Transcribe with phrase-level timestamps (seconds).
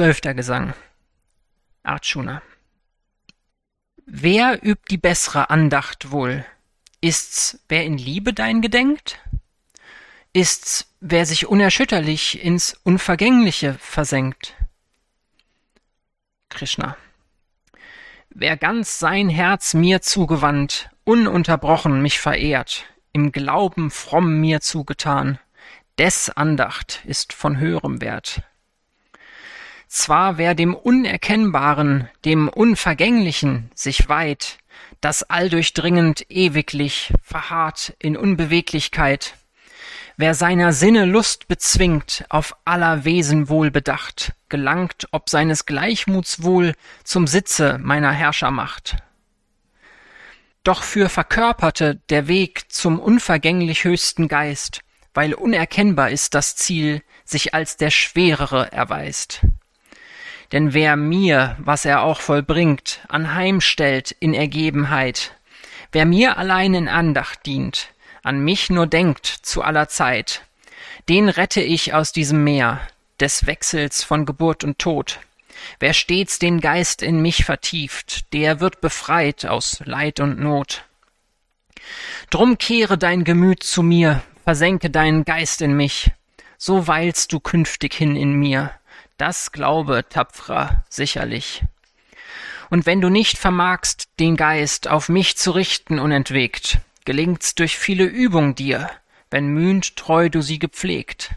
[0.00, 0.72] Zwölfter Gesang.
[1.82, 2.40] Arjuna.
[4.06, 6.46] Wer übt die bessere Andacht wohl?
[7.02, 9.18] Ist's, wer in Liebe dein gedenkt?
[10.32, 14.54] Ist's, wer sich unerschütterlich ins Unvergängliche versenkt?
[16.48, 16.96] Krishna.
[18.30, 25.38] Wer ganz sein Herz mir zugewandt, ununterbrochen mich verehrt, im Glauben fromm mir zugetan,
[25.98, 28.42] des Andacht ist von höherem Wert.
[29.92, 34.58] Zwar wer dem Unerkennbaren, dem Unvergänglichen sich weiht,
[35.00, 39.34] das alldurchdringend ewiglich verharrt in Unbeweglichkeit,
[40.16, 46.74] wer seiner Sinne Lust bezwingt, auf aller Wesen wohl bedacht, gelangt ob seines Gleichmuts wohl
[47.02, 48.94] zum Sitze meiner Herrschermacht.
[50.62, 54.82] Doch für Verkörperte der Weg zum unvergänglich höchsten Geist,
[55.14, 59.44] weil unerkennbar ist das Ziel, sich als der Schwerere erweist.
[60.52, 65.32] Denn wer mir, was er auch vollbringt, anheimstellt in Ergebenheit,
[65.92, 67.88] wer mir allein in Andacht dient,
[68.22, 70.42] an mich nur denkt zu aller Zeit,
[71.08, 72.80] den rette ich aus diesem Meer
[73.20, 75.20] des Wechsels von Geburt und Tod.
[75.78, 80.84] Wer stets den Geist in mich vertieft, der wird befreit aus Leid und Not.
[82.30, 86.10] Drum kehre dein Gemüt zu mir, versenke deinen Geist in mich,
[86.56, 88.72] so weilst du künftig hin in mir,
[89.20, 91.62] das glaube, tapferer, sicherlich.
[92.70, 98.04] Und wenn du nicht vermagst, den Geist auf mich zu richten unentwegt, gelingt's durch viele
[98.04, 98.90] Übung dir,
[99.30, 101.32] wenn mühend treu du sie gepflegt.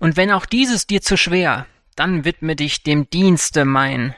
[0.00, 4.14] Und wenn auch dieses dir zu schwer, dann widme dich dem Dienste mein,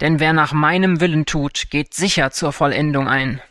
[0.00, 3.42] denn wer nach meinem Willen tut, geht sicher zur Vollendung ein.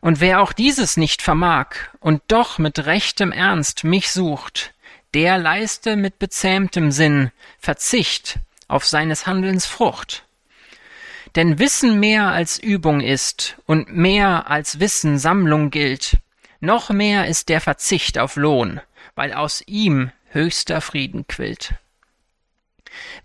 [0.00, 4.74] Und wer auch dieses nicht vermag und doch mit rechtem Ernst mich sucht,
[5.14, 10.24] der leiste mit bezähmtem Sinn Verzicht auf seines Handelns Frucht.
[11.34, 16.18] Denn Wissen mehr als Übung ist und mehr als Wissen Sammlung gilt,
[16.60, 18.80] noch mehr ist der Verzicht auf Lohn,
[19.14, 21.74] weil aus ihm höchster Frieden quillt.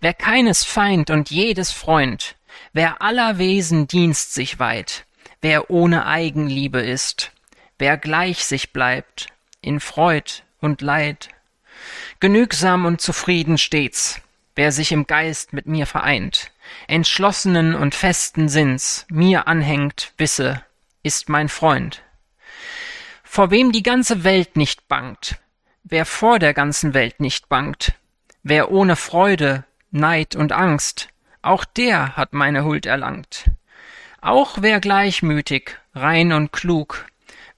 [0.00, 2.36] Wer keines Feind und jedes Freund,
[2.72, 5.04] wer aller Wesen Dienst sich weiht,
[5.40, 7.32] wer ohne Eigenliebe ist,
[7.78, 9.28] wer gleich sich bleibt,
[9.60, 11.28] in Freud und Leid,
[12.20, 14.20] Genügsam und zufrieden stets,
[14.54, 16.50] wer sich im Geist mit mir vereint,
[16.86, 20.62] entschlossenen und festen Sinns, mir anhängt, wisse,
[21.02, 22.02] ist mein Freund.
[23.22, 25.38] Vor wem die ganze Welt nicht bangt,
[25.84, 27.94] wer vor der ganzen Welt nicht bangt,
[28.42, 31.08] wer ohne Freude, Neid und Angst,
[31.42, 33.44] auch der hat meine Huld erlangt.
[34.20, 37.06] Auch wer gleichmütig, rein und klug,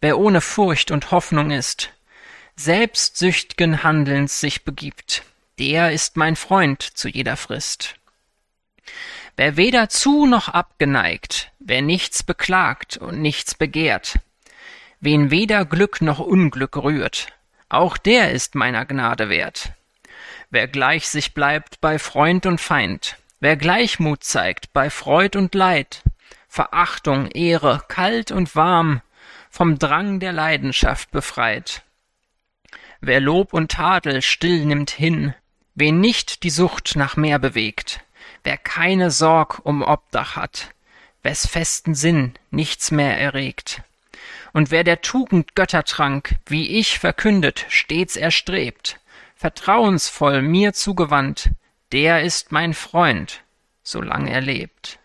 [0.00, 1.92] wer ohne Furcht und Hoffnung ist,
[2.60, 5.22] selbstsücht'gen Handelns sich begibt,
[5.58, 7.94] der ist mein Freund zu jeder Frist.
[9.36, 14.18] Wer weder zu noch abgeneigt, wer nichts beklagt und nichts begehrt,
[15.00, 17.28] wen weder Glück noch Unglück rührt,
[17.70, 19.72] auch der ist meiner Gnade wert.
[20.50, 26.02] Wer gleich sich bleibt bei Freund und Feind, wer Gleichmut zeigt bei Freud und Leid,
[26.46, 29.00] Verachtung, Ehre, kalt und warm,
[29.48, 31.84] vom Drang der Leidenschaft befreit,
[33.02, 35.34] Wer Lob und Tadel still nimmt hin,
[35.74, 38.00] wen nicht die Sucht nach mehr bewegt,
[38.44, 40.74] wer keine Sorg um Obdach hat,
[41.22, 43.82] wes festen Sinn nichts mehr erregt.
[44.52, 49.00] Und wer der Tugend Göttertrank, wie ich verkündet, stets erstrebt,
[49.34, 51.50] vertrauensvoll mir zugewandt,
[51.92, 53.42] der ist mein Freund,
[53.82, 54.99] solang er lebt.